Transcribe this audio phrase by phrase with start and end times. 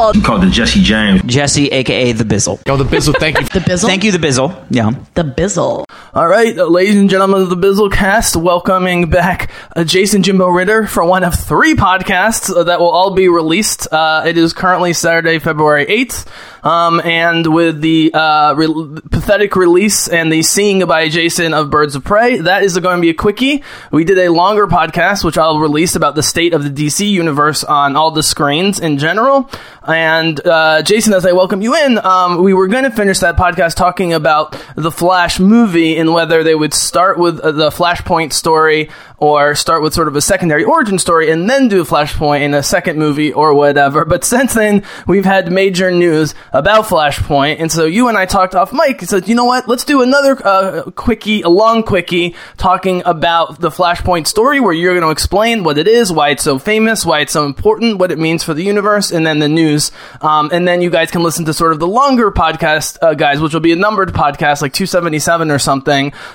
[0.00, 0.24] Bizzle.
[0.24, 1.22] Called the Jesse James.
[1.24, 2.60] Jesse, aka the Bizzle.
[2.66, 3.46] Oh, the Bizzle, thank you.
[3.50, 3.86] The Bizzle.
[3.86, 4.66] Thank you, the Bizzle.
[4.70, 4.90] Yeah.
[5.14, 5.84] The Bizzle.
[6.12, 11.04] All right, ladies and gentlemen of the Bizzlecast, welcoming back uh, Jason Jimbo Ritter for
[11.04, 13.86] one of three podcasts uh, that will all be released.
[13.92, 16.26] Uh, it is currently Saturday, February 8th.
[16.62, 21.94] Um, and with the uh, re- pathetic release and the seeing by Jason of Birds
[21.94, 23.62] of Prey, that is going to be a quickie.
[23.92, 27.62] We did a longer podcast, which I'll release about the state of the DC universe
[27.62, 29.48] on all the screens in general.
[29.86, 30.38] And
[30.84, 34.12] Jason, as I welcome you in, um, we were going to finish that podcast talking
[34.12, 39.54] about the Flash movie and whether they would start with uh, the Flashpoint story or
[39.54, 42.98] start with sort of a secondary origin story and then do Flashpoint in a second
[42.98, 44.04] movie or whatever.
[44.04, 48.54] But since then, we've had major news about Flashpoint, and so you and I talked
[48.54, 52.34] off mic and said, you know what, let's do another uh, quickie, a long quickie,
[52.56, 56.42] talking about the Flashpoint story where you're going to explain what it is, why it's
[56.42, 59.48] so famous, why it's so important, what it means for the universe, and then the
[59.48, 59.92] news.
[60.22, 63.40] Um, and then you guys can listen to sort of the longer podcast, uh, guys,
[63.40, 65.89] which will be a numbered podcast, like 277 or something,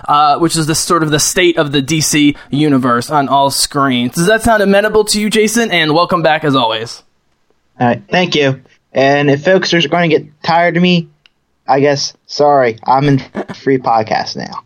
[0.07, 4.15] uh, which is the sort of the state of the DC universe on all screens.
[4.15, 5.71] Does that sound amenable to you, Jason?
[5.71, 7.03] And welcome back as always.
[7.79, 8.61] All right, thank you.
[8.93, 11.09] And if folks are going to get tired of me,
[11.67, 13.19] I guess sorry, I'm in
[13.53, 14.65] free podcast now.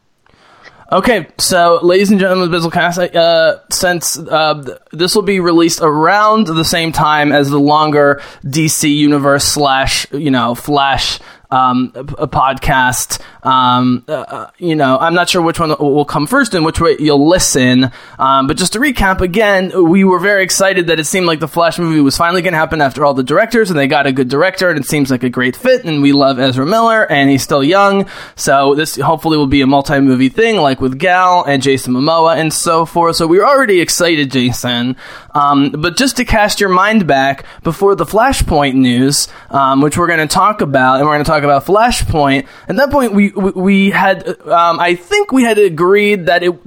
[0.92, 5.82] Okay, so ladies and gentlemen of Bizzlecast, uh, since uh, th- this will be released
[5.84, 11.20] around the same time as the longer DC Universe slash, you know, Flash
[11.52, 13.22] um, a, a podcast.
[13.44, 16.80] Um, uh, uh, you know, I'm not sure which one will come first and which
[16.82, 17.92] way you'll listen.
[18.18, 21.48] Um, but just to recap again, we were very excited that it seemed like the
[21.48, 24.12] Flash movie was finally going to happen after all the directors, and they got a
[24.12, 25.86] good director, and it seems like a great fit.
[25.86, 29.68] And we love Ezra Miller, and he's still young, so this hopefully will be a
[29.68, 33.16] multi-movie thing, like with Gal and Jason Momoa and so forth.
[33.16, 34.96] So we were already excited, Jason.
[35.34, 40.08] Um, but just to cast your mind back before the Flashpoint news, um, which we're
[40.08, 42.48] going to talk about, and we're going to talk about Flashpoint.
[42.68, 46.64] At that point, we we, we had, um, I think we had agreed that it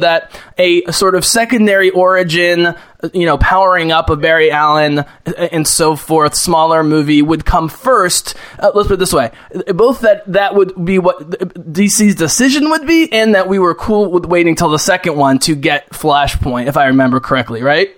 [0.00, 2.74] that a sort of secondary origin,
[3.12, 8.34] you know, powering up of Barry Allen and so forth, smaller movie would come first.
[8.58, 9.30] Uh, let's put it this way:
[9.74, 14.10] both that that would be what DC's decision would be, and that we were cool
[14.10, 17.90] with waiting till the second one to get Flashpoint, if I remember correctly, right?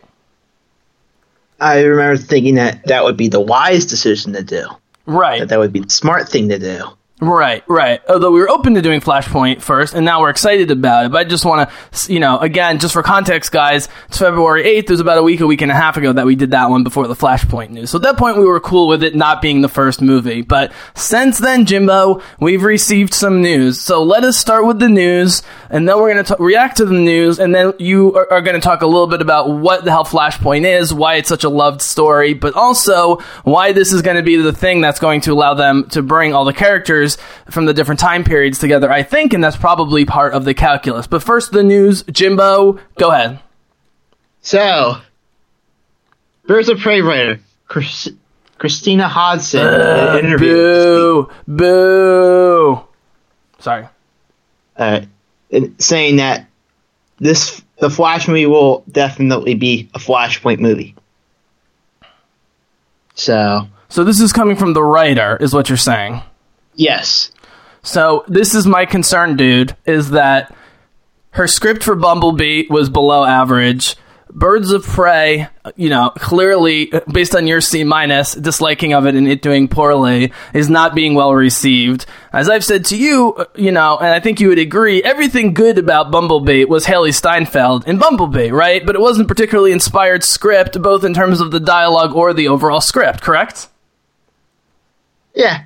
[1.61, 4.69] I remember thinking that that would be the wise decision to do.
[5.09, 5.41] Right.
[5.41, 6.85] That that would be the smart thing to do.
[7.21, 8.01] Right, right.
[8.09, 11.13] Although we were open to doing Flashpoint first, and now we're excited about it.
[11.13, 14.79] But I just want to, you know, again, just for context, guys, it's February 8th.
[14.85, 16.71] It was about a week, a week and a half ago that we did that
[16.71, 17.91] one before the Flashpoint news.
[17.91, 20.43] So at that point, we were cool with it not being the first movie.
[20.43, 23.81] But since then, Jimbo, we've received some news.
[23.81, 26.95] So let us start with the news, and then we're going to react to the
[26.95, 29.91] news, and then you are, are going to talk a little bit about what the
[29.91, 34.19] hell Flashpoint is, why it's such a loved story, but also why this is going
[34.19, 37.08] to be the thing that's going to allow them to bring all the characters
[37.51, 41.07] from the different time periods together, I think, and that's probably part of the calculus.
[41.07, 42.03] But first, the news.
[42.05, 43.41] Jimbo, go ahead.
[44.43, 44.97] So,
[46.47, 48.09] Birds of Prey writer Chris,
[48.59, 51.31] Christina Hodson an interview Boo!
[51.47, 52.85] Boo!
[53.59, 53.89] Sorry.
[54.77, 55.03] uh,
[55.79, 56.47] saying that
[57.19, 60.95] this the Flash movie will definitely be a Flashpoint movie.
[63.15, 66.23] So, So this is coming from the writer, is what you're saying.
[66.79, 67.33] Yes,
[67.83, 70.55] So this is my concern, dude, is that
[71.31, 73.97] her script for Bumblebee was below average.
[74.31, 79.27] Birds of Prey, you know, clearly based on your C minus disliking of it and
[79.27, 82.07] it doing poorly, is not being well received.
[82.33, 85.55] As I've said to you, uh, you know, and I think you would agree, everything
[85.55, 88.87] good about Bumblebee was Hailee Steinfeld in Bumblebee, right?
[88.87, 92.81] But it wasn't particularly inspired script, both in terms of the dialogue or the overall
[92.81, 93.69] script, correct?
[95.35, 95.65] yeah.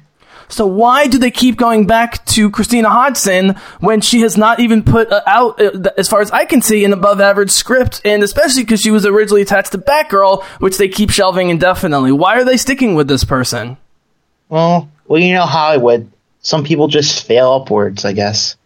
[0.52, 4.82] So why do they keep going back to Christina Hodson when she has not even
[4.82, 8.22] put uh, out, uh, as far as I can see, an above average script, and
[8.22, 12.12] especially because she was originally attached to Batgirl, which they keep shelving indefinitely.
[12.12, 13.78] Why are they sticking with this person?
[14.50, 16.10] Well, well, you know Hollywood.
[16.42, 18.56] Some people just fail upwards, I guess.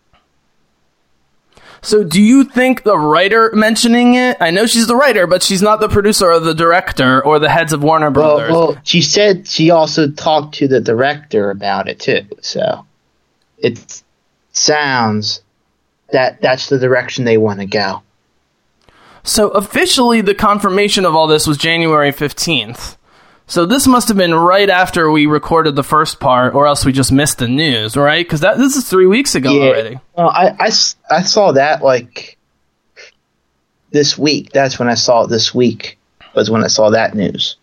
[1.83, 4.37] So do you think the writer mentioning it?
[4.41, 7.49] I know she's the writer, but she's not the producer or the director or the
[7.51, 8.53] heads of Warner Well, Brothers.
[8.53, 12.23] well, she said she also talked to the director about it too.
[12.41, 12.87] So
[13.59, 14.03] it
[14.53, 15.43] sounds
[16.13, 18.03] that that's the direction they want to go.
[19.23, 22.97] So officially, the confirmation of all this was January 15th.
[23.49, 26.93] So this must have been right after we recorded the first part, or else we
[26.93, 28.25] just missed the news, right?
[28.25, 30.01] Because that this is three weeks ago already.
[30.17, 30.71] Well, I, I
[31.11, 32.37] I saw that like
[33.93, 34.51] this week.
[34.53, 35.99] That's when I saw it this week.
[36.35, 37.57] Was when I saw that news.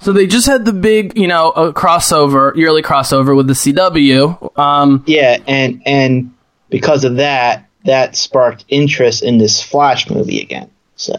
[0.00, 4.56] So they just had the big, you know, uh, crossover, yearly crossover with the CW.
[4.56, 6.34] Um, Yeah, and and
[6.70, 10.70] because of that, that sparked interest in this Flash movie again.
[10.94, 11.16] So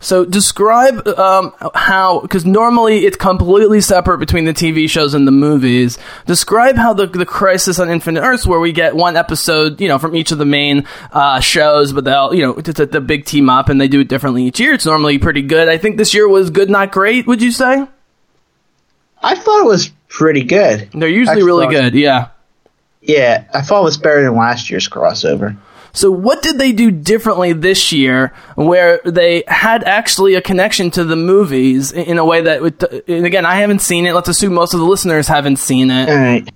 [0.00, 5.32] so describe um, how, because normally it's completely separate between the TV shows and the
[5.32, 5.98] movies.
[6.26, 9.98] Describe how the the Crisis on Infinite Earths, where we get one episode, you know,
[9.98, 13.24] from each of the main uh, shows, but they'll, you know, it's a, the big
[13.24, 14.74] team up, and they do it differently each year.
[14.74, 15.68] It's normally pretty good.
[15.68, 17.26] I think this year was good, not great.
[17.26, 17.86] Would you say?
[19.22, 20.90] I thought it was pretty good.
[20.92, 21.94] They're usually really good.
[21.94, 22.28] Yeah.
[23.00, 25.56] Yeah, I thought it was better than last year's crossover.
[25.98, 31.02] So what did they do differently this year where they had actually a connection to
[31.02, 34.12] the movies in a way that would, and again, I haven't seen it.
[34.12, 36.08] Let's assume most of the listeners haven't seen it.
[36.08, 36.48] All right,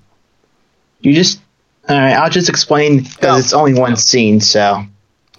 [1.01, 1.41] you just
[1.89, 2.13] all right.
[2.13, 4.41] I'll just explain because it's only one scene.
[4.41, 4.85] So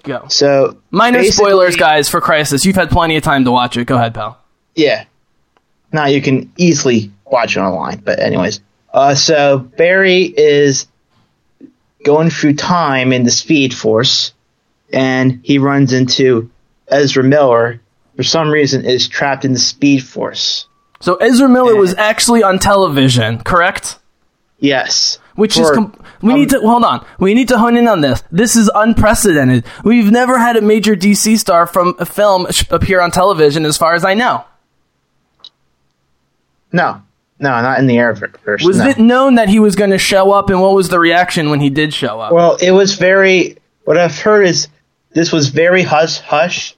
[0.03, 0.27] Go.
[0.27, 2.65] so Minor spoilers, guys, for Crisis.
[2.65, 3.85] You've had plenty of time to watch it.
[3.85, 4.37] Go ahead, pal.
[4.75, 5.05] Yeah.
[5.93, 8.01] Now you can easily watch it online.
[8.03, 8.59] But anyways,
[8.93, 10.87] uh, so Barry is
[12.03, 14.33] going through time in the Speed Force,
[14.91, 16.49] and he runs into
[16.87, 17.79] Ezra Miller.
[18.15, 20.67] For some reason, is trapped in the Speed Force.
[20.99, 23.99] So Ezra Miller was actually on television, correct?
[24.59, 25.19] Yes.
[25.35, 27.05] Which is com- we need um, to hold on.
[27.19, 28.23] We need to hone in on this.
[28.31, 29.65] This is unprecedented.
[29.83, 33.95] We've never had a major DC star from a film appear on television, as far
[33.95, 34.45] as I know.
[36.71, 37.01] no,
[37.43, 38.65] no, not in the Arrowverse.
[38.65, 38.87] Was no.
[38.87, 41.59] it known that he was going to show up, and what was the reaction when
[41.59, 42.31] he did show up?
[42.31, 43.57] Well, it was very.
[43.83, 44.69] What I've heard is
[45.11, 46.73] this was very hush hush,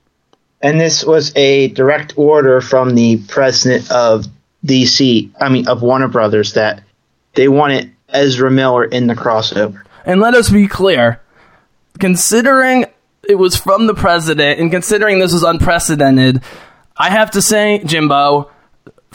[0.60, 4.26] and this was a direct order from the president of
[4.66, 5.32] DC.
[5.40, 6.82] I mean, of Warner Brothers that
[7.36, 9.84] they wanted Ezra Miller in the crossover.
[10.04, 11.22] and let us be clear,
[12.00, 12.88] considering
[13.30, 16.42] it was from the president, and considering this was unprecedented,
[16.98, 18.50] I have to say, Jimbo,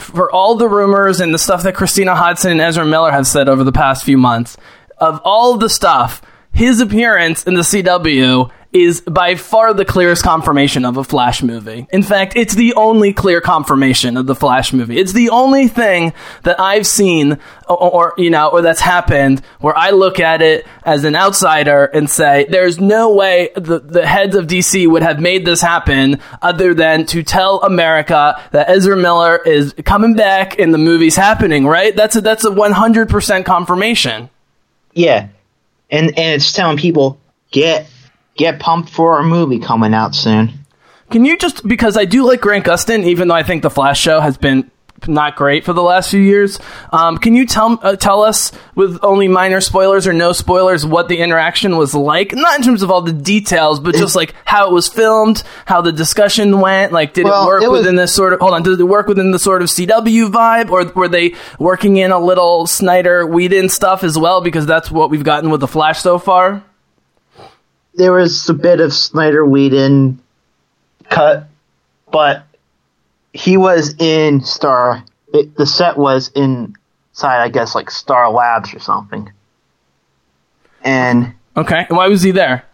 [0.01, 3.47] for all the rumors and the stuff that Christina Hodson and Ezra Miller have said
[3.47, 4.57] over the past few months,
[4.97, 6.21] of all the stuff,
[6.53, 11.87] his appearance in the CW is by far the clearest confirmation of a Flash movie.
[11.91, 14.97] In fact, it's the only clear confirmation of the Flash movie.
[14.97, 16.13] It's the only thing
[16.43, 17.37] that I've seen
[17.67, 21.85] or, or you know, or that's happened where I look at it as an outsider
[21.85, 26.19] and say, there's no way the, the heads of DC would have made this happen
[26.41, 31.65] other than to tell America that Ezra Miller is coming back and the movie's happening,
[31.65, 31.95] right?
[31.95, 34.29] That's a, that's a 100% confirmation.
[34.93, 35.29] Yeah,
[35.89, 37.19] and and it's telling people
[37.51, 37.89] get
[38.35, 40.53] get pumped for our movie coming out soon.
[41.09, 43.99] Can you just because I do like Grant Gustin, even though I think the Flash
[43.99, 44.71] show has been
[45.07, 46.59] not great for the last few years.
[46.93, 51.09] Um, can you tell uh, tell us with only minor spoilers or no spoilers what
[51.09, 52.33] the interaction was like?
[52.33, 55.81] Not in terms of all the details, but just like how it was filmed, how
[55.81, 56.93] the discussion went.
[56.93, 58.63] Like, did it work it was- within this sort of hold on?
[58.63, 62.19] Did it work within the sort of CW vibe, or were they working in a
[62.19, 64.41] little Snyder Whedon stuff as well?
[64.41, 66.63] Because that's what we've gotten with the Flash so far.
[67.93, 70.19] There was a bit of Snyder Whedon
[71.09, 71.47] cut,
[72.11, 72.45] but
[73.33, 75.03] he was in Star.
[75.33, 79.31] It, the set was inside, I guess, like Star Labs or something.
[80.83, 82.65] And Okay, why was he there?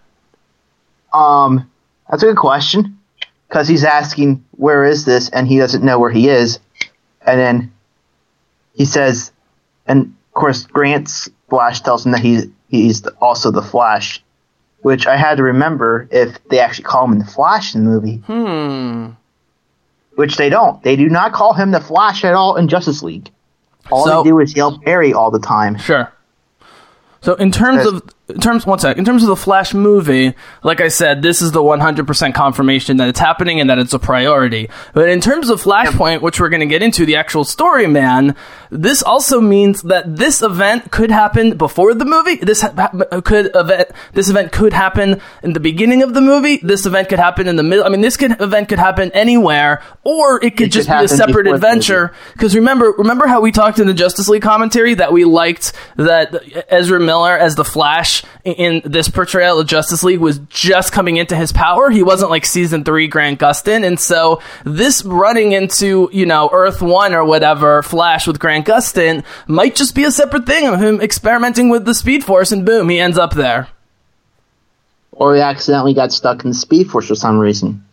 [1.13, 1.69] um,
[2.09, 2.99] that's a good question
[3.47, 6.59] because he's asking where is this, and he doesn't know where he is,
[7.25, 7.71] and then
[8.73, 9.31] he says,
[9.87, 14.23] and of course Grant's Flash tells him that he's he's also the Flash,
[14.81, 18.17] which I had to remember if they actually call him the Flash in the movie.
[18.27, 19.09] Hmm.
[20.15, 20.81] which they don't.
[20.81, 23.29] They do not call him the Flash at all in Justice League.
[23.91, 25.77] All So- they do is yell Barry all the time.
[25.77, 26.11] Sure.
[27.21, 30.81] So in terms of in terms one sec, in terms of the Flash movie, like
[30.81, 34.69] I said, this is the 100% confirmation that it's happening and that it's a priority.
[34.93, 38.35] But in terms of Flashpoint, which we're going to get into the actual story, man,
[38.69, 42.35] this also means that this event could happen before the movie.
[42.35, 42.89] This ha-
[43.23, 46.57] could event this event could happen in the beginning of the movie.
[46.57, 47.85] This event could happen in the middle.
[47.85, 51.05] I mean, this could, event could happen anywhere, or it could It just could be
[51.05, 52.13] a separate adventure.
[52.33, 56.67] Because remember, remember how we talked in the Justice League commentary that we liked that
[56.67, 61.35] Ezra Miller as the Flash in this portrayal of Justice League was just coming into
[61.35, 61.89] his power.
[61.89, 66.81] He wasn't like season three Grant Gustin, and so this running into you know Earth
[66.81, 71.01] One or whatever Flash with Grant Gustin might just be a separate thing of him
[71.01, 73.69] experimenting with the Speed Force, and boom, he ends up there.
[75.11, 77.86] Or he accidentally got stuck in the Speed Force for some reason.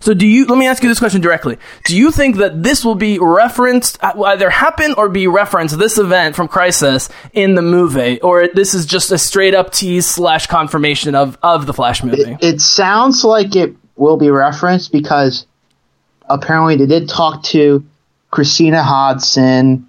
[0.00, 0.46] So do you?
[0.46, 1.58] Let me ask you this question directly.
[1.84, 5.98] Do you think that this will be referenced, uh, either happen or be referenced, this
[5.98, 10.46] event from Crisis in the movie, or this is just a straight up tease slash
[10.46, 12.36] confirmation of of the Flash movie?
[12.40, 15.46] It sounds like it will be referenced because
[16.28, 17.84] apparently they did talk to
[18.30, 19.88] Christina Hodson,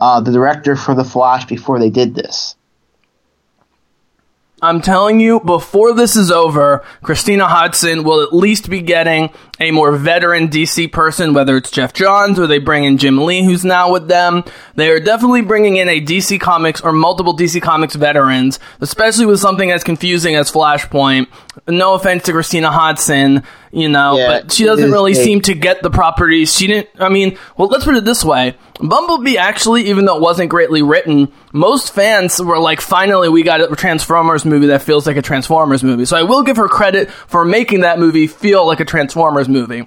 [0.00, 2.56] uh, the director for The Flash, before they did this.
[4.64, 9.30] I'm telling you, before this is over, Christina Hodson will at least be getting
[9.60, 13.44] a more veteran DC person, whether it's Geoff Johns or they bring in Jim Lee,
[13.44, 14.42] who's now with them.
[14.74, 19.38] They are definitely bringing in a DC Comics or multiple DC Comics veterans, especially with
[19.38, 21.28] something as confusing as Flashpoint.
[21.68, 23.42] No offense to Christina Hodson,
[23.74, 26.54] you know, Yeah, but she doesn't really seem to get the properties.
[26.54, 28.56] She didn't, I mean, well, let's put it this way.
[28.80, 33.60] Bumblebee actually, even though it wasn't greatly written, most fans were like, finally, we got
[33.60, 36.04] a Transformers movie that feels like a Transformers movie.
[36.04, 39.86] So I will give her credit for making that movie feel like a Transformers movie.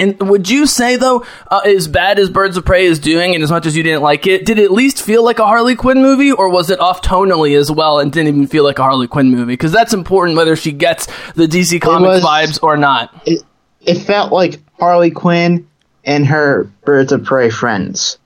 [0.00, 3.44] And would you say though, uh, as bad as Birds of Prey is doing, and
[3.44, 5.76] as much as you didn't like it, did it at least feel like a Harley
[5.76, 8.82] Quinn movie, or was it off tonally as well and didn't even feel like a
[8.82, 9.52] Harley Quinn movie?
[9.52, 13.12] Because that's important whether she gets the DC Comics was- vibes or not.
[13.26, 13.42] It,
[13.82, 15.68] it felt like Harley Quinn
[16.04, 18.18] and her Birds of Prey friends.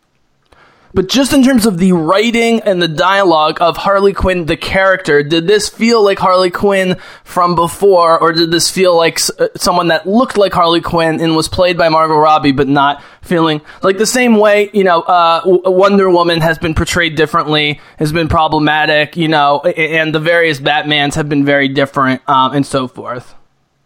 [0.94, 5.24] But just in terms of the writing and the dialogue of Harley Quinn, the character,
[5.24, 9.48] did this feel like Harley Quinn from before, or did this feel like s- uh,
[9.56, 13.60] someone that looked like Harley Quinn and was played by Margot Robbie, but not feeling
[13.82, 18.28] like the same way, you know, uh, Wonder Woman has been portrayed differently, has been
[18.28, 23.34] problematic, you know, and the various Batmans have been very different, um, and so forth.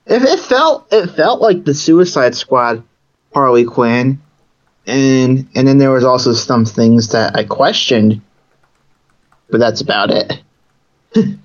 [0.05, 2.83] It, it felt it felt like the Suicide Squad
[3.33, 4.21] Harley Quinn,
[4.89, 8.21] and and then there was also some things that I questioned,
[9.51, 10.33] but that's about it.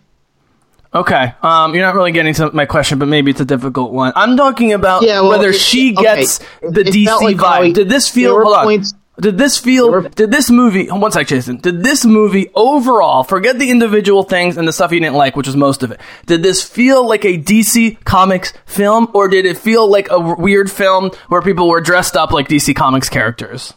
[0.95, 4.13] Okay, um, you're not really getting to my question, but maybe it's a difficult one.
[4.15, 7.73] I'm talking about Yeah, well, whether it- she gets It- the it DC like vibe.
[7.73, 8.39] Did this feel?
[8.43, 8.83] Hold on.
[9.19, 10.01] Did this feel?
[10.01, 10.87] did this movie?
[10.87, 11.57] One sec, Jason.
[11.57, 13.23] Did this movie overall?
[13.23, 16.01] Forget the individual things and the stuff you didn't like, which was most of it.
[16.25, 20.71] Did this feel like a DC Comics film, or did it feel like a weird
[20.71, 23.75] film where people were dressed up like DC Comics characters?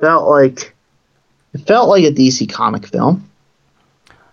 [0.00, 0.74] Felt like
[1.52, 3.28] it felt like a DC comic film.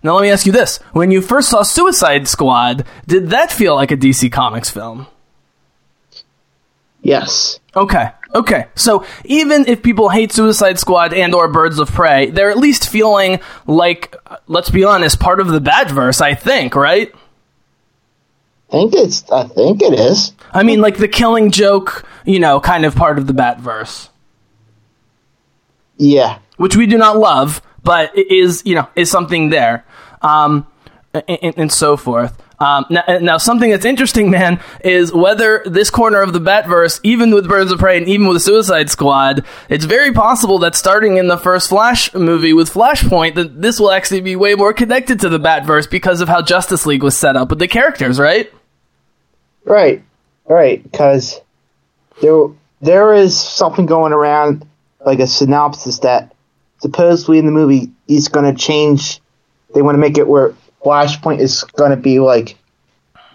[0.02, 3.76] Now let me ask you this: When you first saw Suicide Squad, did that feel
[3.76, 5.08] like a DC Comics film?
[7.02, 7.60] Yes.
[7.76, 8.12] Okay.
[8.36, 8.66] Okay.
[8.76, 12.90] So even if people hate Suicide Squad and or Birds of Prey, they're at least
[12.90, 17.12] feeling like uh, let's be honest, part of the Batverse, I think, right?
[18.70, 19.30] I think it's.
[19.32, 20.34] I think it is.
[20.54, 24.10] I mean like the killing joke, you know, kind of part of the Batverse,
[25.98, 26.40] Yeah.
[26.58, 29.86] which we do not love, but it is, you know, is something there.
[30.22, 30.68] Um
[31.14, 32.38] and, and so forth.
[32.60, 37.30] Um, now, now, something that's interesting, man, is whether this corner of the Batverse, even
[37.32, 41.28] with Birds of Prey and even with Suicide Squad, it's very possible that starting in
[41.28, 45.30] the first Flash movie with Flashpoint, that this will actually be way more connected to
[45.30, 48.52] the Batverse because of how Justice League was set up with the characters, right?
[49.64, 50.02] Right.
[50.46, 50.82] Right.
[50.82, 51.40] Because
[52.22, 52.48] there
[52.82, 54.66] there is something going around,
[55.06, 56.34] like a synopsis that
[56.80, 59.20] supposedly in the movie he's going to change.
[59.76, 60.56] They want to make it where
[60.88, 62.58] Flashpoint is going to be like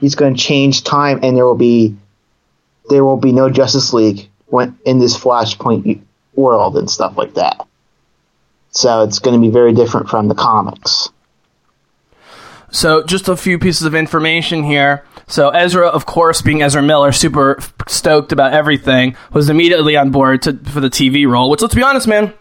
[0.01, 1.95] he's going to change time, and there will be
[2.89, 6.01] there will be no Justice League when in this Flashpoint
[6.35, 7.67] world and stuff like that.
[8.71, 11.11] So it's going to be very different from the comics.
[12.71, 15.05] So, just a few pieces of information here.
[15.27, 20.41] So, Ezra, of course, being Ezra Miller, super stoked about everything, was immediately on board
[20.43, 21.51] to, for the TV role.
[21.51, 22.33] Which, let's be honest, man,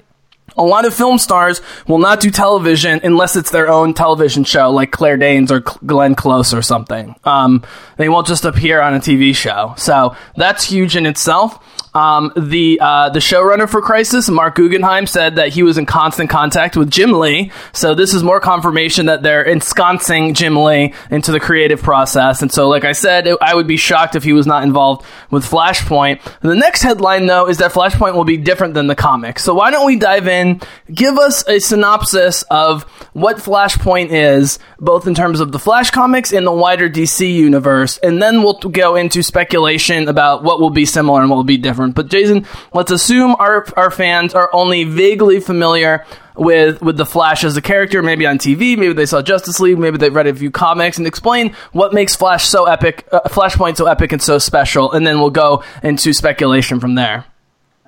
[0.57, 4.69] a lot of film stars will not do television unless it's their own television show,
[4.71, 7.15] like Claire Danes or Glenn Close or something.
[7.23, 7.63] Um,
[7.97, 9.73] they won't just appear on a TV show.
[9.77, 11.59] So that's huge in itself.
[11.93, 16.29] Um, the uh, the showrunner for Crisis, Marc Guggenheim, said that he was in constant
[16.29, 17.51] contact with Jim Lee.
[17.73, 22.41] So this is more confirmation that they're ensconcing Jim Lee into the creative process.
[22.41, 25.05] And so, like I said, it, I would be shocked if he was not involved
[25.31, 26.21] with Flashpoint.
[26.39, 29.43] The next headline, though, is that Flashpoint will be different than the comics.
[29.43, 30.61] So why don't we dive in?
[30.93, 32.83] Give us a synopsis of
[33.13, 37.97] what Flashpoint is, both in terms of the Flash comics and the wider DC universe,
[37.97, 41.57] and then we'll go into speculation about what will be similar and what will be
[41.57, 41.80] different.
[41.89, 47.43] But Jason, let's assume our our fans are only vaguely familiar with with the Flash
[47.43, 50.35] as a character, maybe on TV, maybe they saw Justice League, maybe they read a
[50.35, 54.37] few comics, and explain what makes Flash so epic, uh, Flashpoint so epic and so
[54.37, 57.25] special, and then we'll go into speculation from there.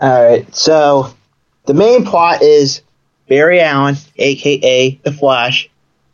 [0.02, 0.56] All right.
[0.56, 1.14] So
[1.66, 2.82] the main plot is
[3.28, 5.70] Barry Allen, aka the Flash,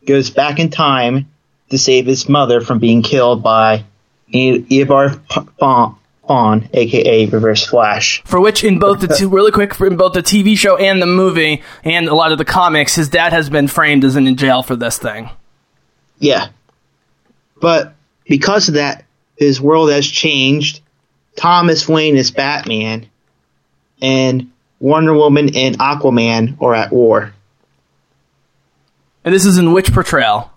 [0.06, 1.30] goes back in time
[1.70, 3.84] to save his mother from being killed by
[4.32, 5.20] Eobard
[5.58, 5.96] Thawne,
[6.30, 8.22] Thawne, aka Reverse Flash.
[8.24, 11.06] For which, in both the two, really quick, in both the TV show and the
[11.06, 14.36] movie, and a lot of the comics, his dad has been framed as in in
[14.36, 15.28] jail for this thing.
[16.20, 16.48] Yeah.
[17.60, 17.94] But
[18.26, 19.04] because of that,
[19.36, 20.82] his world has changed.
[21.36, 23.08] Thomas Wayne is Batman,
[24.00, 27.34] and Wonder Woman and Aquaman are at war.
[29.24, 30.50] And this is in which portrayal?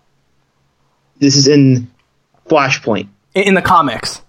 [1.18, 1.92] This is in
[2.48, 3.08] Flashpoint.
[3.34, 4.22] In, in the comics.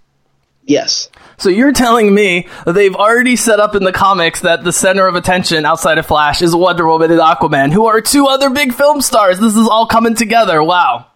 [0.65, 1.11] Yes.
[1.37, 5.07] So you're telling me that they've already set up in the comics that the center
[5.07, 8.73] of attention outside of Flash is Wonder Woman and Aquaman, who are two other big
[8.73, 9.39] film stars.
[9.41, 10.63] This is all coming together.
[10.63, 11.07] Wow.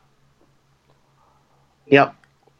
[1.86, 2.14] Yep.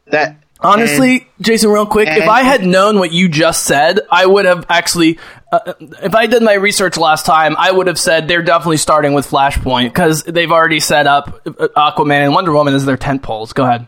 [0.07, 4.25] That Honestly, and- Jason, real quick, if I had known what you just said, I
[4.25, 5.17] would have actually.
[5.51, 5.73] Uh,
[6.03, 9.25] if I did my research last time, I would have said they're definitely starting with
[9.27, 13.53] Flashpoint because they've already set up uh, Aquaman and Wonder Woman as their tent poles.
[13.53, 13.87] Go ahead.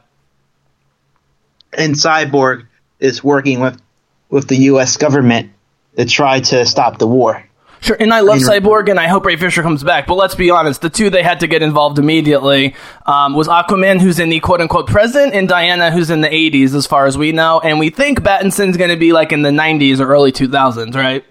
[1.74, 2.68] and Cyborg
[3.02, 3.82] is working with
[4.30, 4.96] with the U.S.
[4.96, 5.52] government
[5.98, 7.44] to try to stop the war.
[7.82, 10.06] Sure, and I love mean- Cyborg, and I hope Ray Fisher comes back.
[10.06, 12.76] But let's be honest, the two they had to get involved immediately
[13.08, 16.76] um, was Aquaman, who's in the quote unquote present, and Diana, who's in the 80s,
[16.76, 17.60] as far as we know.
[17.60, 21.26] And we think Battinson's going to be like in the 90s or early 2000s, right?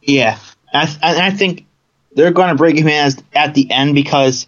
[0.00, 0.38] Yeah,
[0.72, 1.66] I, th- and I think
[2.14, 4.46] they're going to bring him in as, at the end because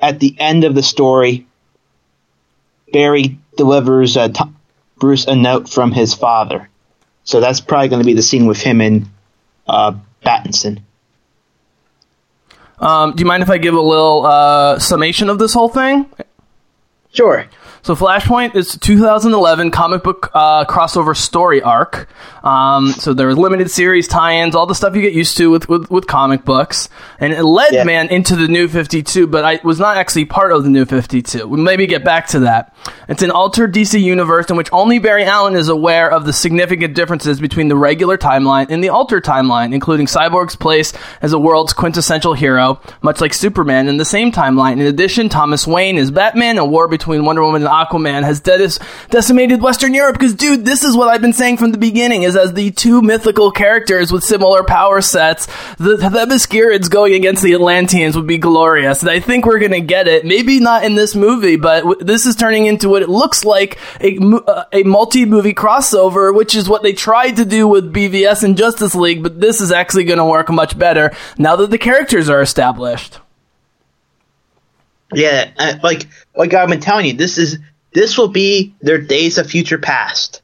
[0.00, 1.46] at the end of the story,
[2.90, 4.44] Barry delivers uh, T-
[5.00, 6.68] Bruce a note from his father.
[7.24, 9.08] So that's probably going to be the scene with him and
[9.66, 10.82] uh, Battinson.
[12.78, 16.06] Um, do you mind if I give a little uh, summation of this whole thing?
[17.12, 17.46] Sure.
[17.82, 22.08] So Flashpoint is 2011 comic book uh, crossover story arc.
[22.44, 25.68] Um, so there was limited series tie-ins, all the stuff you get used to with,
[25.68, 27.84] with, with comic books, and it led Yeah.
[27.84, 29.26] man into the New 52.
[29.26, 31.46] But I was not actually part of the New 52.
[31.48, 32.74] We'll maybe get back to that.
[33.08, 36.94] It's an altered DC universe in which only Barry Allen is aware of the significant
[36.94, 41.72] differences between the regular timeline and the altered timeline, including Cyborg's place as a world's
[41.72, 44.72] quintessential hero, much like Superman in the same timeline.
[44.74, 46.58] In addition, Thomas Wayne is Batman.
[46.58, 48.70] A war between Wonder Woman and Aquaman has de-
[49.08, 50.14] decimated Western Europe.
[50.18, 53.00] Because, dude, this is what I've been saying from the beginning: is as the two
[53.00, 55.46] mythical characters with similar power sets,
[55.78, 59.02] the Themyscirids going against the Atlanteans would be glorious.
[59.02, 60.24] And I think we're gonna get it.
[60.24, 63.78] Maybe not in this movie, but w- this is turning into what it looks like
[64.00, 68.42] a uh, a multi movie crossover, which is what they tried to do with BVS
[68.42, 69.22] and Justice League.
[69.22, 73.18] But this is actually to work much better now that the characters are established.
[75.12, 77.58] Yeah, uh, like like I've been telling you, this is
[77.92, 80.42] this will be their days of future past.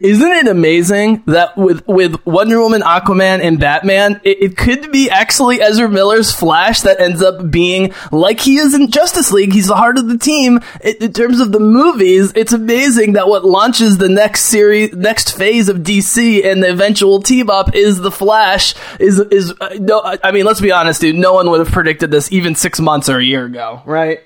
[0.00, 5.10] Isn't it amazing that with with Wonder Woman, Aquaman, and Batman, it, it could be
[5.10, 9.52] actually Ezra Miller's Flash that ends up being like he is in Justice League.
[9.52, 10.60] He's the heart of the team.
[10.82, 15.36] In, in terms of the movies, it's amazing that what launches the next series, next
[15.36, 18.74] phase of DC, and the eventual team up is the Flash.
[18.98, 20.02] Is is uh, no?
[20.22, 21.16] I mean, let's be honest, dude.
[21.16, 24.20] No one would have predicted this even six months or a year ago, right?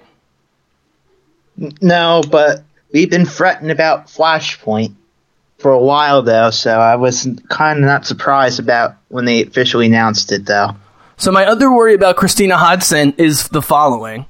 [1.81, 4.95] No, but we've been fretting about Flashpoint
[5.59, 9.87] for a while though, so I was kind of not surprised about when they officially
[9.87, 10.77] announced it though.
[11.17, 14.27] So my other worry about Christina Hodson is the following: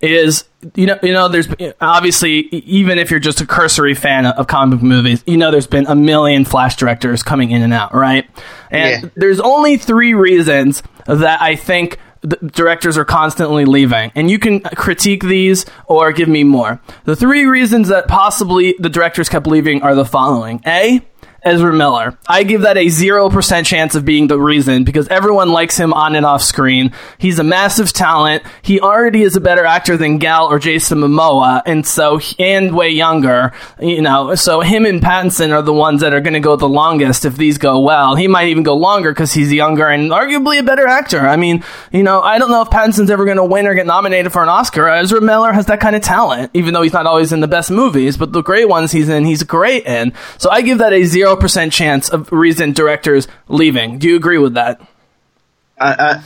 [0.00, 1.48] is you know you know there's
[1.80, 5.66] obviously even if you're just a cursory fan of comic book movies, you know there's
[5.66, 8.28] been a million Flash directors coming in and out, right?
[8.70, 9.08] And Yeah.
[9.16, 14.12] there's only three reasons that I think directors are constantly leaving.
[14.14, 16.80] And you can critique these or give me more.
[17.04, 20.62] The three reasons that possibly the directors kept leaving are the following.
[20.66, 21.02] A,
[21.42, 22.18] Ezra Miller.
[22.28, 26.16] I give that a 0% chance of being the reason because everyone likes him on
[26.16, 26.92] and off screen.
[27.16, 28.42] He's a massive talent.
[28.62, 32.90] He already is a better actor than Gal or Jason Momoa, and so, and way
[32.90, 36.56] younger, you know, so him and Pattinson are the ones that are going to go
[36.56, 38.16] the longest if these go well.
[38.16, 41.20] He might even go longer because he's younger and arguably a better actor.
[41.20, 43.86] I mean, you know, I don't know if Pattinson's ever going to win or get
[43.86, 44.88] nominated for an Oscar.
[44.88, 47.70] Ezra Miller has that kind of talent, even though he's not always in the best
[47.70, 50.12] movies, but the great ones he's in, he's great in.
[50.38, 51.27] So I give that a 0%
[51.72, 53.98] chance of reason directors leaving.
[53.98, 54.80] Do you agree with that?
[55.78, 56.22] I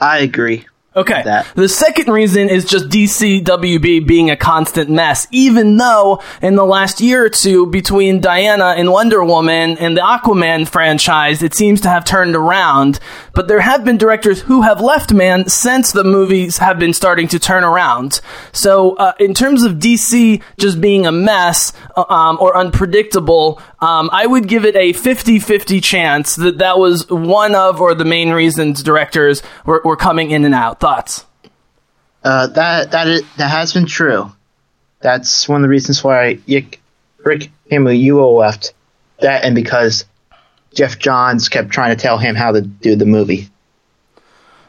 [0.00, 0.66] I, I agree.
[0.98, 1.22] Okay.
[1.22, 1.46] that.
[1.54, 7.00] The second reason is just DCWB being a constant mess, even though in the last
[7.00, 11.88] year or two between Diana and Wonder Woman and the Aquaman franchise, it seems to
[11.88, 13.00] have turned around.
[13.34, 17.28] But there have been directors who have left, man, since the movies have been starting
[17.28, 18.20] to turn around.
[18.52, 24.10] So, uh, in terms of DC just being a mess uh, um, or unpredictable, um,
[24.12, 28.04] I would give it a 50 50 chance that that was one of or the
[28.04, 30.80] main reasons directors were, were coming in and out.
[30.88, 31.26] Thoughts?
[32.24, 34.32] Uh, that that is, that has been true.
[35.00, 36.80] That's one of the reasons why Yick,
[37.18, 38.72] Rick Yumuo left.
[39.20, 40.06] That and because
[40.74, 43.50] Geoff Johns kept trying to tell him how to do the movie.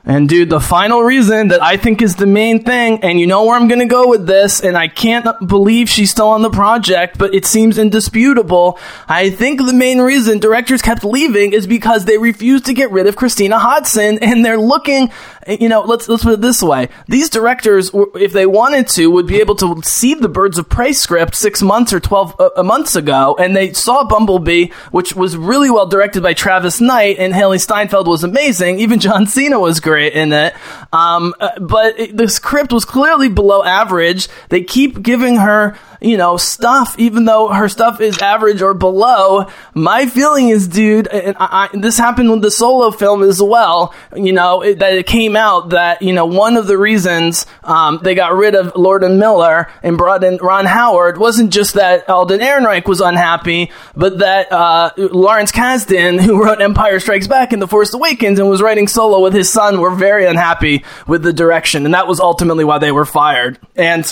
[0.05, 3.43] And dude, the final reason that I think is the main thing, and you know
[3.43, 7.17] where I'm gonna go with this, and I can't believe she's still on the project,
[7.17, 8.79] but it seems indisputable.
[9.09, 13.07] I think the main reason directors kept leaving is because they refused to get rid
[13.07, 15.11] of Christina Hodson, and they're looking,
[15.47, 19.27] you know, let's let's put it this way: these directors, if they wanted to, would
[19.27, 22.95] be able to see the Birds of Prey script six months or twelve uh, months
[22.95, 27.59] ago, and they saw Bumblebee, which was really well directed by Travis Knight, and Hailee
[27.59, 28.79] Steinfeld was amazing.
[28.79, 30.53] Even John Cena was great in it.
[30.91, 34.27] Um, uh, but the script was clearly below average.
[34.49, 39.47] They keep giving her you know, stuff, even though her stuff is average or below.
[39.73, 43.93] My feeling is, dude, and I, I, this happened with the solo film as well,
[44.15, 47.99] you know, it, that it came out that, you know, one of the reasons um,
[48.03, 52.09] they got rid of Lord and Miller and brought in Ron Howard wasn't just that
[52.09, 57.61] Alden Ehrenreich was unhappy, but that uh, Lawrence Kasdan, who wrote Empire Strikes Back and
[57.61, 61.33] The Force Awakens and was writing solo with his son, were very unhappy with the
[61.33, 61.85] direction.
[61.85, 63.59] And that was ultimately why they were fired.
[63.75, 64.11] And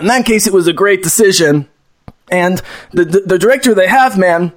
[0.00, 1.68] in that case, it was a great decision.
[2.30, 4.52] And the, the, the director they have, man,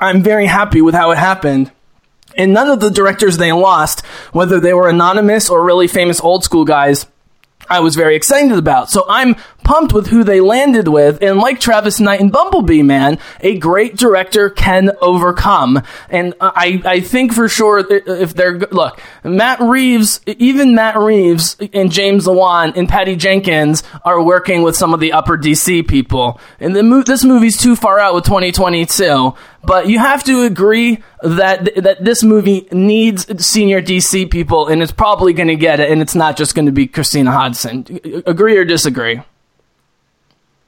[0.00, 1.70] I'm very happy with how it happened.
[2.36, 6.44] And none of the directors they lost, whether they were anonymous or really famous old
[6.44, 7.06] school guys,
[7.68, 8.90] I was very excited about.
[8.90, 11.22] So I'm pumped with who they landed with.
[11.22, 15.82] And like Travis Knight and Bumblebee, man, a great director can overcome.
[16.08, 21.90] And I, I think for sure if they're, look, Matt Reeves, even Matt Reeves and
[21.90, 26.40] James Wan and Patty Jenkins are working with some of the upper DC people.
[26.60, 29.34] And the, this movie's too far out with 2022.
[29.64, 34.92] But you have to agree that that this movie needs senior DC people, and it's
[34.92, 37.86] probably going to get it, and it's not just going to be Christina Hodson.
[38.26, 39.22] Agree or disagree?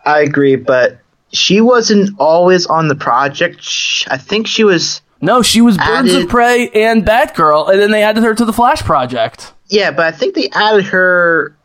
[0.04, 0.98] I agree, but
[1.32, 3.60] she wasn't always on the project.
[4.08, 5.00] I think she was.
[5.20, 8.44] No, she was added, Birds of Prey and Batgirl, and then they added her to
[8.44, 9.54] the Flash project.
[9.68, 11.56] Yeah, but I think they added her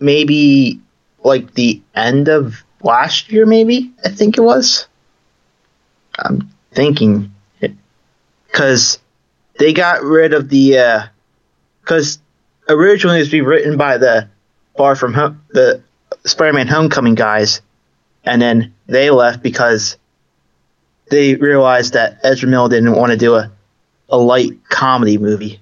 [0.00, 0.80] maybe
[1.22, 3.92] like the end of last year, maybe.
[4.04, 4.86] I think it was.
[6.18, 7.32] I'm thinking
[8.46, 8.98] because
[9.58, 11.08] they got rid of the
[11.80, 12.18] because
[12.68, 14.28] uh, originally it was be written by the
[14.76, 15.82] Far From Home the
[16.26, 17.60] Spider-Man Homecoming guys,
[18.24, 19.96] and then they left because
[21.10, 23.50] they realized that Ezra Miller didn't want to do a
[24.08, 25.60] a light comedy movie.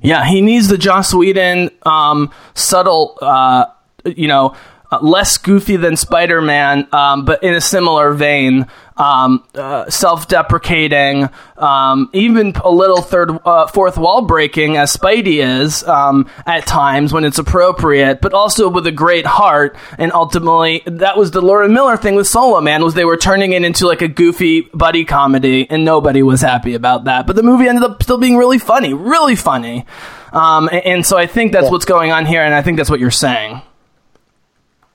[0.00, 3.66] Yeah, he needs the Joss Whedon um, subtle, uh,
[4.04, 4.56] you know,
[4.90, 10.28] uh, less goofy than Spider Man, um, but in a similar vein, um, uh, self
[10.28, 16.66] deprecating, um, even a little third, uh, fourth wall breaking, as Spidey is um, at
[16.66, 19.76] times when it's appropriate, but also with a great heart.
[19.98, 23.52] And ultimately, that was the Laura Miller thing with Solo Man was they were turning
[23.52, 27.26] it into like a goofy buddy comedy, and nobody was happy about that.
[27.26, 29.86] But the movie ended up still being really funny, really funny.
[30.32, 31.70] Um, and, and, so I think that's yeah.
[31.70, 33.60] what's going on here, and I think that's what you're saying.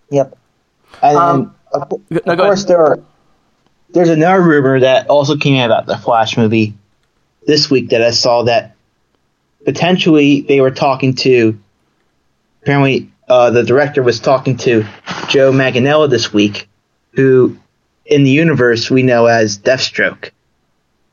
[0.10, 0.36] Yep.
[1.04, 3.00] And, um, of, no, of course, there are.
[3.98, 6.76] There's another rumor that also came out about the Flash movie
[7.48, 8.76] this week that I saw that
[9.66, 11.60] potentially they were talking to.
[12.62, 14.86] Apparently, uh, the director was talking to
[15.30, 16.70] Joe Manganiello this week,
[17.14, 17.58] who
[18.06, 20.30] in the universe we know as Deathstroke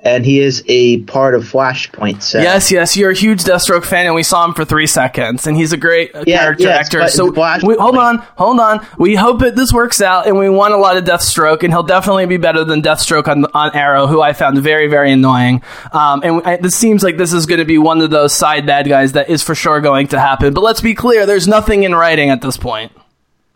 [0.04, 2.22] and he is a part of Flashpoint.
[2.22, 2.38] So.
[2.38, 5.56] Yes, yes, you're a huge Deathstroke fan, and we saw him for three seconds, and
[5.56, 7.08] he's a great uh, yeah, character yes, actor.
[7.08, 8.86] So we, hold on, hold on.
[8.98, 11.82] We hope that this works out, and we want a lot of Deathstroke, and he'll
[11.82, 15.62] definitely be better than Deathstroke on, on Arrow, who I found very, very annoying.
[15.92, 18.66] Um, and I, this seems like this is going to be one of those side
[18.66, 20.52] bad guys that is for sure going to happen.
[20.52, 22.92] But let's be clear, there's nothing in writing at this point.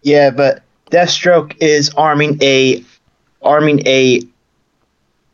[0.02, 2.82] Yeah, but Deathstroke is arming a
[3.42, 4.22] arming a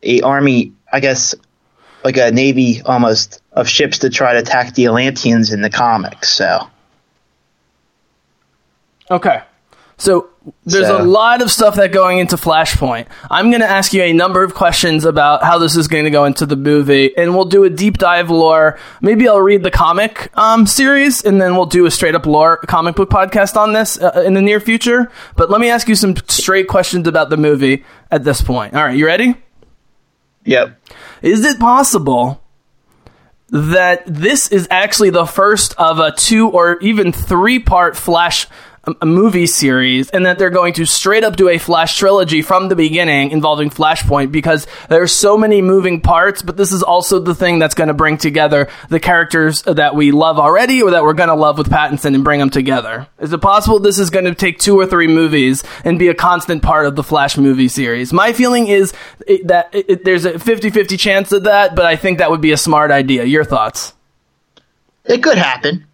[0.03, 1.35] a army I guess,
[2.05, 6.29] like a navy almost of ships to try to attack the Atlanteans in the comics.
[6.29, 6.69] So,
[9.11, 9.41] okay,
[9.97, 10.29] so
[10.63, 11.01] there's so.
[11.01, 13.07] a lot of stuff that going into Flashpoint.
[13.29, 16.09] I'm going to ask you a number of questions about how this is going to
[16.09, 18.79] go into the movie, and we'll do a deep dive lore.
[19.01, 22.55] Maybe I'll read the comic um, series, and then we'll do a straight up lore
[22.55, 25.11] comic book podcast on this uh, in the near future.
[25.35, 28.75] But let me ask you some straight questions about the movie at this point.
[28.75, 29.35] All right, you ready?
[30.45, 30.79] Yep.
[31.21, 32.41] Is it possible
[33.49, 38.47] that this is actually the first of a two or even three part Flash
[39.01, 42.69] a movie series and that they're going to straight up do a Flash trilogy from
[42.69, 47.35] the beginning involving Flashpoint because there's so many moving parts, but this is also the
[47.35, 51.13] thing that's going to bring together the characters that we love already or that we're
[51.13, 53.07] going to love with Pattinson and bring them together.
[53.19, 56.13] Is it possible this is going to take two or three movies and be a
[56.13, 58.13] constant part of the Flash movie series?
[58.13, 58.93] My feeling is
[59.45, 62.51] that it, there's a 50 50 chance of that, but I think that would be
[62.51, 63.23] a smart idea.
[63.25, 63.93] Your thoughts?
[65.05, 65.84] It could happen.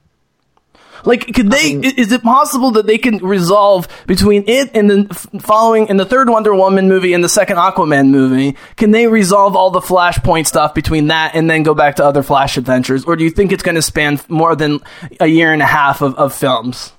[1.06, 1.76] Like, could they?
[1.76, 5.98] Um, i- is it possible that they can resolve between it and the following in
[5.98, 8.56] the third Wonder Woman movie and the second Aquaman movie?
[8.78, 12.24] Can they resolve all the Flashpoint stuff between that and then go back to other
[12.24, 14.80] Flash adventures, or do you think it's going to span more than
[15.20, 16.94] a year and a half of, of films?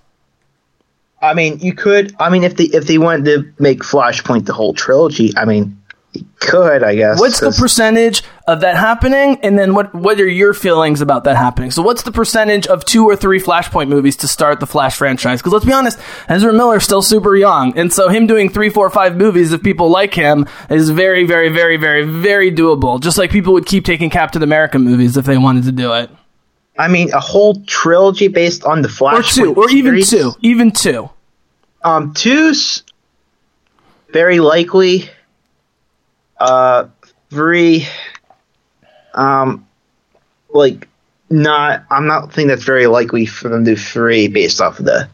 [1.21, 2.17] I mean, you could.
[2.19, 5.81] I mean, if they if they wanted to make Flashpoint the whole trilogy, I mean,
[6.41, 6.83] could.
[6.83, 7.19] I guess.
[7.19, 9.95] What's the percentage of that happening, and then what?
[9.95, 11.71] What are your feelings about that happening?
[11.71, 15.41] So, what's the percentage of two or three Flashpoint movies to start the Flash franchise?
[15.41, 15.99] Because let's be honest,
[16.29, 19.89] Ezra Miller's still super young, and so him doing three, four, five movies, if people
[19.89, 23.01] like him, is very, very, very, very, very doable.
[23.01, 26.11] Just like people would keep taking Captain America movies if they wanted to do it,
[26.79, 29.39] I mean, a whole trilogy based on the Flash.
[29.39, 31.11] or two, or even two, even two.
[31.85, 32.83] Um, two's
[34.13, 35.11] very likely.
[36.43, 36.89] Uh,
[37.31, 37.87] three,
[39.15, 39.69] um,
[40.51, 40.89] like
[41.31, 41.85] not.
[41.89, 45.09] I'm not think that's very likely for them to do three based off of the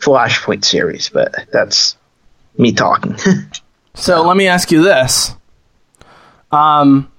[0.00, 1.96] Flashpoint series, but that's
[2.58, 3.16] me talking.
[3.98, 5.34] So let me ask you this.
[6.52, 7.10] Um,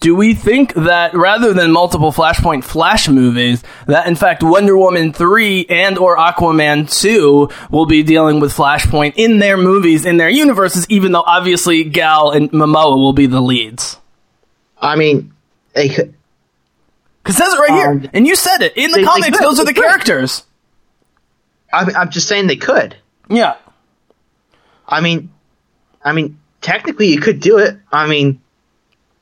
[0.00, 5.12] do we think that rather than multiple Flashpoint Flash movies, that in fact Wonder Woman
[5.12, 10.28] 3 and or Aquaman 2 will be dealing with Flashpoint in their movies, in their
[10.28, 13.96] universes, even though obviously Gal and Momoa will be the leads?
[14.80, 15.32] I mean,
[15.74, 16.14] they could.
[17.22, 18.10] Because says it right Um, here.
[18.14, 18.76] And you said it.
[18.76, 19.82] In the they- they could, those are the could.
[19.82, 20.44] characters.
[21.72, 22.96] I, I'm just saying they could.
[23.28, 23.56] Yeah.
[24.88, 25.30] I mean,
[26.04, 27.76] I mean, technically you could do it.
[27.90, 28.40] I mean,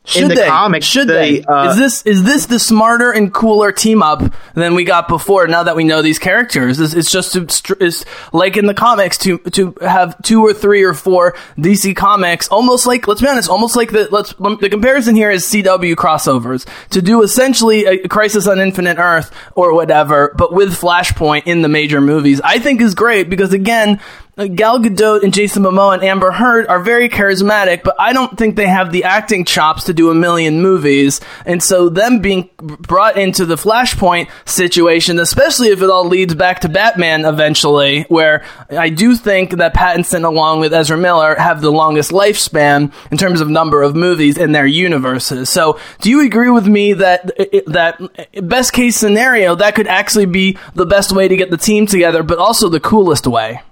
[0.07, 0.47] Should the they?
[0.47, 1.45] comics, Should they, they?
[1.45, 5.47] uh, is this is this the smarter and cooler team up than we got before?
[5.47, 9.17] Now that we know these characters, it's, it's just to, it's like in the comics
[9.19, 13.49] to to have two or three or four DC comics, almost like let's be honest,
[13.49, 18.47] almost like the let's the comparison here is CW crossovers to do essentially a Crisis
[18.47, 22.43] on Infinite Earth or whatever, but with Flashpoint in the major movies.
[22.43, 24.01] I think is great because again.
[24.37, 28.57] Gal Gadot and Jason Momoa and Amber Heard are very charismatic, but I don't think
[28.57, 31.21] they have the acting chops to do a million movies.
[31.47, 36.61] And so them being brought into the Flashpoint situation, especially if it all leads back
[36.61, 41.71] to Batman eventually, where I do think that Pattinson along with Ezra Miller have the
[41.71, 45.49] longest lifespan in terms of number of movies in their universes.
[45.49, 47.27] So do you agree with me that
[47.67, 48.01] that
[48.49, 52.25] best case scenario that could actually be the best way to get the team together,
[52.25, 53.63] but also the coolest way?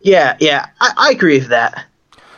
[0.00, 1.84] Yeah, yeah, I, I agree with that.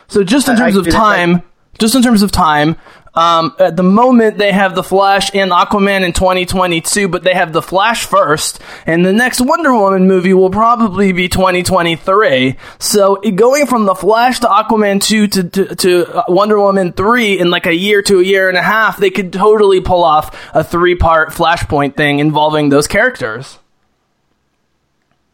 [0.07, 1.43] So just in terms I of feel that's time,
[1.79, 2.75] just in terms of time,
[3.15, 7.53] um, at the moment they have the Flash and Aquaman in 2022, but they have
[7.53, 12.55] the Flash first, and the next Wonder Woman movie will probably be 2023.
[12.79, 17.39] So going from the Flash to Aquaman 2 to, to, to uh, Wonder Woman 3
[17.39, 20.35] in like a year to a year and a half, they could totally pull off
[20.55, 23.59] a three part Flashpoint thing involving those characters.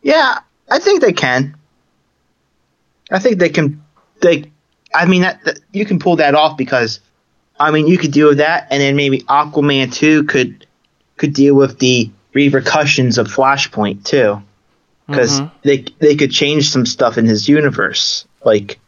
[0.02, 0.40] Yeah,
[0.70, 1.59] I think they can.
[3.12, 3.84] I think they can.
[4.22, 4.52] They,
[4.94, 7.00] I mean, that, that you can pull that off because,
[7.60, 10.66] I mean, you could deal with that, and then maybe Aquaman two could
[11.18, 14.42] could deal with the repercussions of Flashpoint too,
[15.08, 15.56] because mm-hmm.
[15.64, 18.80] they they could change some stuff in his universe, like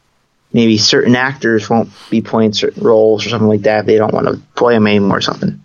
[0.53, 4.27] maybe certain actors won't be playing certain roles or something like that they don't want
[4.27, 5.61] to play them anymore or something.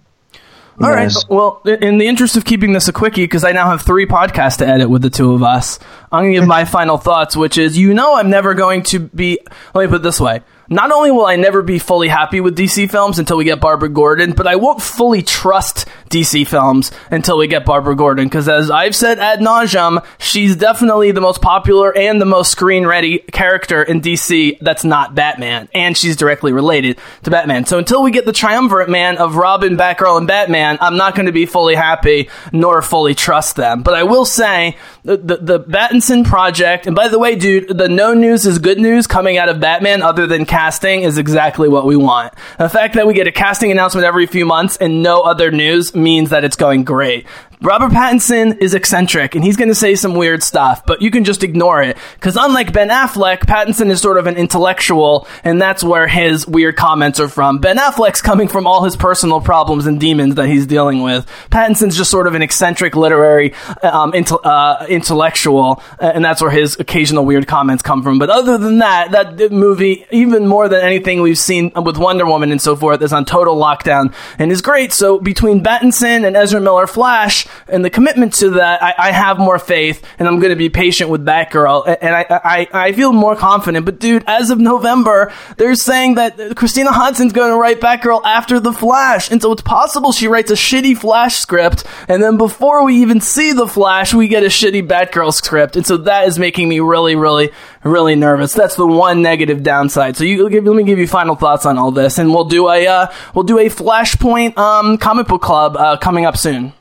[0.81, 1.13] All right.
[1.29, 4.59] Well, in the interest of keeping this a quickie, because I now have three podcasts
[4.59, 5.79] to edit with the two of us,
[6.13, 9.01] I'm going to give my final thoughts, which is you know, I'm never going to
[9.01, 9.39] be.
[9.75, 10.43] Let me put it this way.
[10.69, 13.89] Not only will I never be fully happy with DC films until we get Barbara
[13.89, 18.71] Gordon, but I won't fully trust DC films until we get Barbara Gordon, because as
[18.71, 23.83] I've said ad nauseum, she's definitely the most popular and the most screen ready character
[23.83, 27.65] in DC that's not Batman, and she's directly related to Batman.
[27.67, 31.27] So until we get the triumvirate man of Robin, Batgirl, and Batman, I'm not going
[31.27, 33.83] to be fully happy nor fully trust them.
[33.83, 37.89] But I will say the, the the Battinson project, and by the way, dude, the
[37.89, 41.85] no news is good news coming out of Batman, other than casting, is exactly what
[41.85, 42.33] we want.
[42.57, 45.95] The fact that we get a casting announcement every few months and no other news
[45.95, 47.27] means that it's going great.
[47.63, 51.25] Robert Pattinson is eccentric and he's going to say some weird stuff, but you can
[51.25, 51.97] just ignore it.
[52.15, 56.77] Because unlike Ben Affleck, Pattinson is sort of an intellectual, and that's where his weird
[56.77, 57.59] comments are from.
[57.59, 61.27] Ben Affleck's coming from all his personal problems and demons that he's dealing with.
[61.51, 64.13] Pattinson's just sort of an eccentric literary um,
[64.45, 68.19] uh, intellectual, and that's where his occasional weird comments come from.
[68.19, 72.53] But other than that, that movie, even more than anything we've seen with Wonder Woman
[72.53, 74.93] and so forth, is on total lockdown and is great.
[74.93, 79.39] So between Pattinson and Ezra Miller Flash, And the commitment to that, I, I have
[79.39, 82.93] more faith, and I'm going to be patient with Batgirl, a- and I, I I
[82.93, 83.85] feel more confident.
[83.87, 88.61] But dude, as of November, they're saying that Christina Hodson's going to write Batgirl after
[88.61, 92.85] the Flash, and so it's possible she writes a shitty Flash script, and then before
[92.85, 96.39] we even see the Flash, we get a shitty Batgirl script, and so that is
[96.39, 97.51] making me really, really,
[97.85, 98.53] really nervous.
[98.55, 100.17] That's the one negative downside.
[100.17, 102.87] So you let me give you final thoughts on all this, and we'll do a
[102.87, 106.73] uh, we'll do a Flashpoint um, comic book club uh, coming up soon.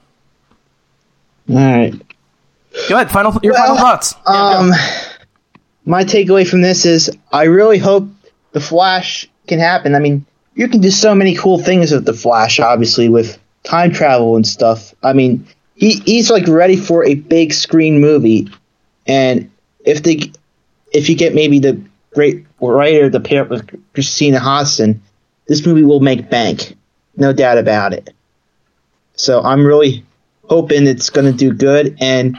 [1.50, 1.94] All right.
[2.90, 4.16] Go ahead, final your final thoughts.
[4.26, 4.72] Um,
[5.86, 8.08] my takeaway from this is I really hope
[8.52, 9.96] the Flash can happen.
[9.96, 13.92] I mean, you can do so many cool things with the Flash, obviously with time
[13.92, 14.94] travel and stuff.
[15.04, 18.50] I mean, he he's like ready for a big screen movie,
[19.08, 19.52] and
[19.84, 20.32] if they
[20.92, 21.82] if you get maybe the
[22.14, 25.02] great writer to pair up with Christina Hodson,
[25.48, 26.76] this movie will make bank,
[27.16, 28.14] no doubt about it.
[29.16, 30.04] So I'm really
[30.50, 32.38] hoping it's going to do good and.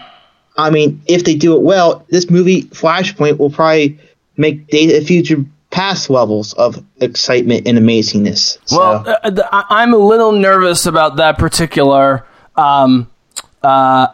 [0.59, 3.99] I mean, if they do it well, this movie Flashpoint will probably
[4.39, 8.57] make of Future Past levels of excitement and amazingness.
[8.65, 12.25] So, Well, uh, th- I- I'm a little nervous about that particular
[12.57, 13.11] um,
[13.63, 14.07] uh,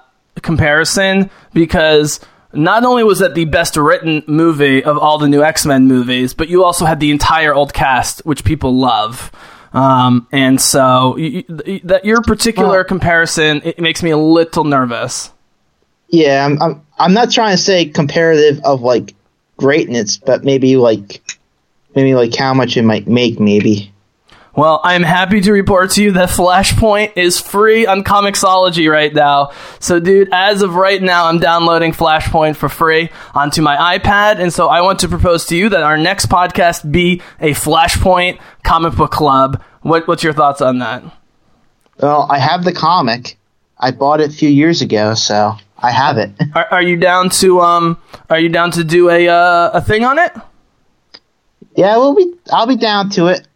[0.43, 2.19] comparison because
[2.53, 6.35] not only was it the best written movie of all the new X Men movies,
[6.35, 9.31] but you also had the entire old cast, which people love.
[9.73, 14.65] Um, and so you, you, that your particular Well- comparison it makes me a little
[14.65, 15.31] nervous.
[16.09, 19.15] yeah, I'm, I'm I'm not trying to say comparative of like
[19.57, 21.23] greatness, but maybe like
[21.95, 23.41] maybe like how much it might make.
[23.41, 23.92] Maybe.
[24.55, 29.53] Well, I'm happy to report to you that Flashpoint is free on Comixology right now.
[29.81, 34.41] So, dude, as of right now, I'm downloading Flashpoint for free onto my iPad.
[34.41, 38.41] And so I want to propose to you that our next podcast be a Flashpoint
[38.62, 39.62] comic book club.
[39.81, 41.03] What, what's your thoughts on that?
[41.99, 43.38] Well, I have the comic.
[43.79, 46.31] I bought it a few years ago, so I have it.
[46.55, 47.99] Are, are you down to um?
[48.31, 50.33] Are you down to do a uh, a thing on it?
[51.77, 52.33] yeah, we'll be.
[52.53, 53.47] I'll be down to it.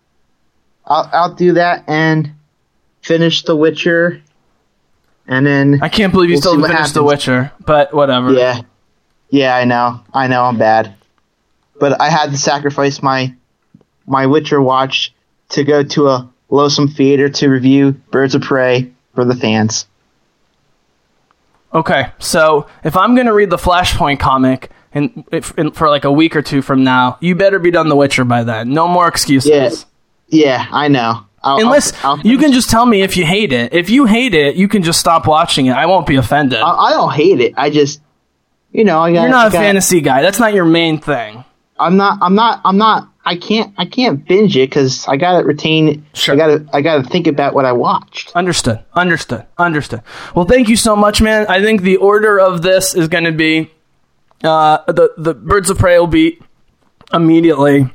[0.87, 2.33] I'll I'll do that and
[3.03, 4.23] finish The Witcher,
[5.27, 7.03] and then I can't believe you We'll still finished The.
[7.03, 8.33] Witcher, but whatever.
[8.33, 8.61] Yeah.
[9.29, 10.01] Yeah, I know.
[10.15, 10.95] I know I'm bad.
[11.79, 13.35] But I had to sacrifice my
[14.07, 15.13] my Witcher watch
[15.51, 19.87] to go to a Losum theater to review Birds of Prey for the fans.
[21.75, 25.25] Okay, so if I'm gonna read the Flashpoint comic and
[25.75, 28.45] for like a week or two from now, you better be done The Witcher by
[28.45, 28.71] then.
[28.71, 29.51] No more excuses.
[29.51, 29.71] Yeah.
[30.29, 31.25] Yeah, I know.
[31.43, 33.73] I'll, Unless I'll, I'll you can just tell me if you hate it.
[33.73, 35.73] If you hate it, you can just stop watching it.
[35.73, 36.59] I won't be offended.
[36.59, 37.55] I, I don't hate it.
[37.57, 38.01] I just
[38.73, 40.23] you know, I got You're not a got- fantasy guy.
[40.23, 41.45] That's not your main thing.
[41.79, 45.39] I'm not I'm not I'm not I can't I can't binge it cuz I got
[45.41, 46.35] to retain Sure.
[46.35, 48.33] I got to I got to think about what I watched.
[48.35, 48.81] Understood.
[48.95, 49.45] Understood.
[49.59, 50.01] Understood.
[50.35, 51.47] Well, thank you so much, man.
[51.49, 53.71] I think the order of this is going to be
[54.43, 56.39] uh, the the Birds of Prey will be
[57.13, 57.89] immediately,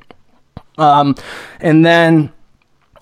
[0.82, 1.16] um,
[1.60, 2.32] and then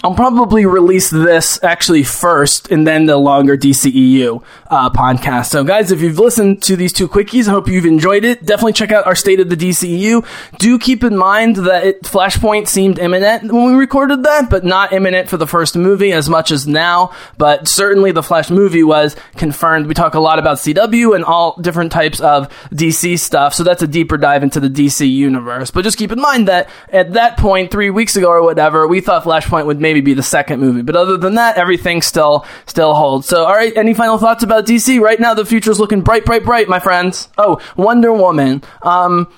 [0.01, 5.47] I'll probably release this actually first, and then the longer DCEU uh, podcast.
[5.47, 8.45] So, guys, if you've listened to these two quickies, I hope you've enjoyed it.
[8.45, 10.25] Definitely check out our State of the DCEU.
[10.57, 14.93] Do keep in mind that it, Flashpoint seemed imminent when we recorded that, but not
[14.93, 17.11] imminent for the first movie as much as now.
[17.37, 19.87] But certainly, the Flash movie was confirmed.
[19.87, 23.83] We talk a lot about CW and all different types of DC stuff, so that's
[23.83, 25.71] a deeper dive into the DC universe.
[25.71, 29.01] But just keep in mind that at that point, three weeks ago or whatever, we
[29.01, 30.83] thought Flashpoint would maybe be the second movie.
[30.83, 33.27] But other than that, everything still still holds.
[33.27, 34.99] So, all right, any final thoughts about DC?
[34.99, 37.27] Right now, the future's looking bright, bright, bright, my friends.
[37.37, 38.63] Oh, Wonder Woman.
[38.83, 39.31] Um,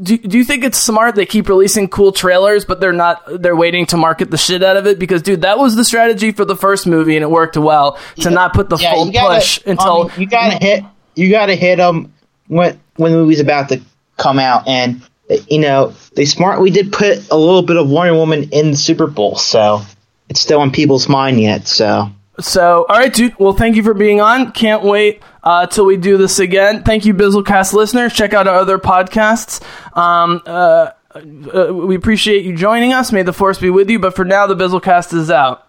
[0.00, 3.22] do, do you think it's smart they keep releasing cool trailers, but they're not?
[3.42, 6.30] They're waiting to market the shit out of it because, dude, that was the strategy
[6.30, 9.60] for the first movie, and it worked well to not put the full gotta- push
[9.66, 10.04] until.
[10.04, 10.84] Mean, you gotta hit
[11.16, 12.12] you gotta hit them
[12.46, 13.80] when when the movie's about to
[14.16, 15.02] come out, and
[15.48, 16.60] you know they smart.
[16.60, 19.82] We did put a little bit of Wonder Woman in the Super Bowl, so
[20.28, 21.66] it's still on people's mind yet.
[21.68, 23.38] So So, all right, dude.
[23.38, 24.52] Well, thank you for being on.
[24.52, 26.82] Can't wait uh, till we do this again.
[26.82, 28.12] Thank you, Bizzlecast listeners.
[28.12, 29.62] Check out our other podcasts.
[29.96, 33.12] Um, uh, uh, we appreciate you joining us.
[33.12, 33.98] May the force be with you.
[33.98, 35.66] But for now, the Bizzlecast is out.